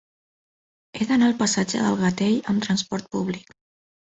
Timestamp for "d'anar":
1.11-1.27